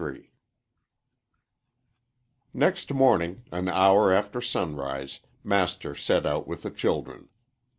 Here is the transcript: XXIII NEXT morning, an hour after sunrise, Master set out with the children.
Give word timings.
XXIII 0.01 0.31
NEXT 2.55 2.91
morning, 2.91 3.43
an 3.51 3.69
hour 3.69 4.11
after 4.11 4.41
sunrise, 4.41 5.19
Master 5.43 5.93
set 5.93 6.25
out 6.25 6.47
with 6.47 6.63
the 6.63 6.71
children. 6.71 7.29